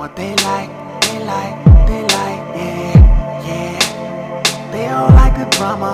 [0.00, 0.70] what they like,
[1.02, 1.54] they like,
[1.86, 4.72] they like, yeah, yeah.
[4.72, 5.92] They all like the drama.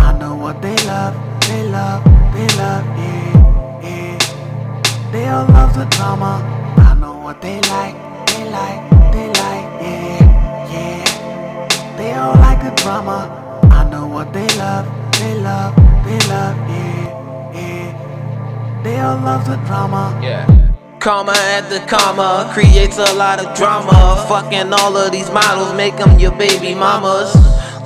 [0.00, 1.14] I know what they love,
[1.46, 2.02] they love,
[2.34, 5.12] they love, yeah, yeah.
[5.12, 6.32] They all love the drama.
[6.78, 7.94] I know what they like,
[8.26, 8.80] they like,
[9.14, 11.96] they like, yeah, yeah.
[11.96, 13.60] They all like the drama.
[13.70, 14.84] I know what they love,
[15.20, 18.82] they love, they love, yeah, yeah.
[18.82, 20.18] They all love the drama.
[20.20, 20.63] Yeah.
[21.04, 24.24] Karma at the comma creates a lot of drama.
[24.26, 27.36] Fucking all of these models, make them your baby mamas.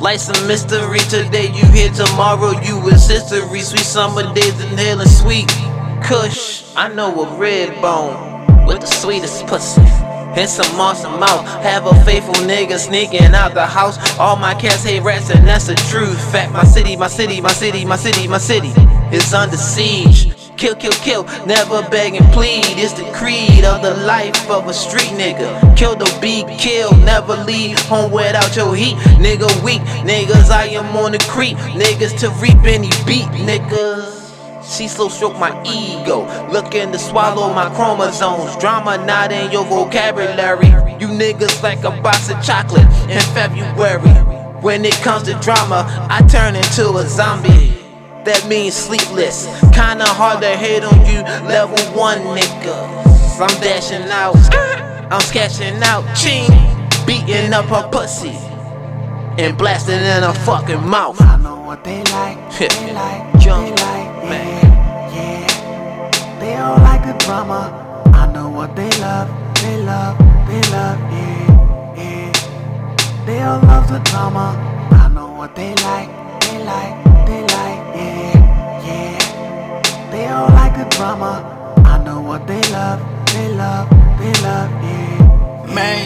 [0.01, 3.59] Like some mystery, today you here, tomorrow you is history.
[3.59, 5.49] Sweet summer days inhaling sweet
[6.01, 6.63] kush.
[6.77, 9.83] I know a red bone with the sweetest pussy.
[9.83, 11.45] And some awesome mouth.
[11.65, 13.99] Have a faithful nigga sneaking out the house.
[14.21, 16.21] All my cats hate rats, and that's the truth.
[16.31, 18.73] Fact, my city, my city, my city, my city, my city
[19.11, 20.38] is under siege.
[20.59, 22.65] Kill, kill, kill, never beg and plead.
[22.67, 25.77] It's the creed of the life of a street nigga.
[25.77, 28.97] Kill the beat, kill, never leave home without your heat.
[29.23, 31.57] Nigga weak, niggas, I am on the creep.
[31.59, 34.35] Niggas to reap any beat, niggas.
[34.69, 38.57] She slow stroke my ego, looking to swallow my chromosomes.
[38.57, 40.71] Drama not in your vocabulary.
[40.99, 44.11] You niggas like a box of chocolate in February.
[44.61, 47.88] When it comes to drama, I turn into a zombie.
[48.25, 49.47] That means sleepless.
[49.73, 53.41] Kinda hard to hate on you, level one niggas.
[53.41, 54.35] I'm dashing out,
[55.13, 56.51] I'm sketching out, ching,
[57.07, 58.37] beating up her pussy
[59.39, 61.21] and blasting in her fucking mouth.
[61.23, 65.15] I know what they like, they like, they Jump, like, man.
[65.15, 66.39] yeah, yeah.
[66.41, 68.03] They all like the drama.
[68.13, 69.29] I know what they love,
[69.63, 73.25] they love, they love, yeah, yeah.
[73.25, 74.57] They all love the drama.
[74.91, 75.73] I know what they
[80.99, 81.75] drama.
[81.85, 82.99] I know what they love,
[83.33, 85.73] they love, they love, yeah.
[85.73, 86.05] Man,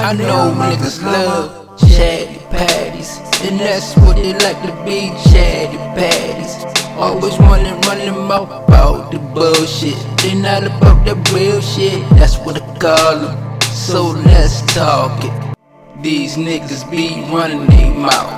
[0.00, 6.52] I know niggas love chatty patties, and that's what they like to be chatty patties.
[6.96, 9.94] Always wanna run them out about the bullshit.
[10.18, 13.60] They not about the real shit, that's what I call them.
[13.70, 15.32] So let's talk it.
[16.02, 18.34] These niggas be running their mouth.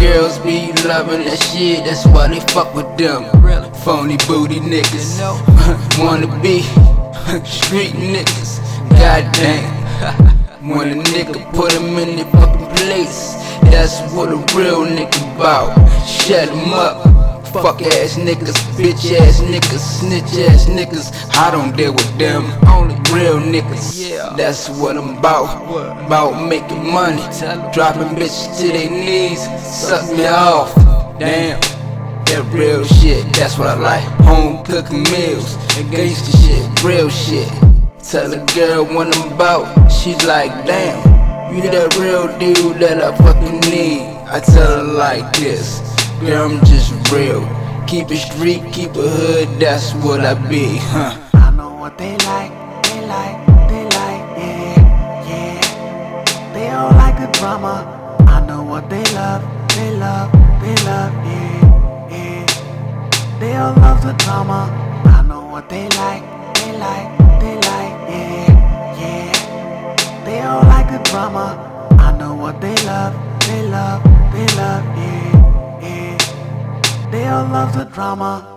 [0.00, 3.42] Girls be loving that shit, that's why they fuck with them.
[3.84, 5.18] Phony booty niggas.
[5.98, 6.62] Wanna be
[7.44, 8.60] street niggas.
[8.90, 10.38] God Goddamn.
[10.62, 15.74] When a nigga put him in the fucking place, that's what a real nigga bout.
[16.06, 17.02] Shut him up.
[17.52, 21.36] Fuck ass niggas, bitch ass niggas, snitch ass niggas.
[21.36, 22.44] I don't deal with them.
[22.68, 24.36] Only real niggas.
[24.36, 26.06] That's what I'm about.
[26.06, 27.22] About making money.
[27.74, 29.42] Dropping bitches to their knees.
[29.66, 30.91] Suck me off.
[33.12, 34.04] Shit, that's what I like.
[34.24, 37.46] Home cooking meals, and gangsta shit, real shit.
[38.02, 40.96] Tell a girl what I'm about, she like, damn,
[41.54, 44.16] you that real dude that I fucking need.
[44.32, 45.80] I tell her like this,
[46.20, 47.44] girl, I'm just real.
[47.86, 51.20] Keep it street, keep it hood, that's what I be, huh?
[51.34, 52.50] I know what they like,
[52.84, 53.36] they like,
[53.68, 56.54] they like, yeah, yeah.
[56.54, 58.16] They all like the drama.
[58.26, 59.42] I know what they love,
[59.76, 61.51] they love, they love, yeah.
[63.42, 64.70] They all love the drama.
[65.04, 66.22] I know what they like,
[66.54, 67.08] they like,
[67.40, 70.24] they like, yeah, yeah.
[70.24, 71.88] They all like the drama.
[71.98, 73.12] I know what they love,
[73.48, 74.00] they love,
[74.32, 77.10] they love, yeah, yeah.
[77.10, 78.51] They all love the drama.